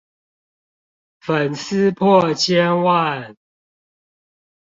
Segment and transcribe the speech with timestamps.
[1.19, 3.35] 粉絲破千萬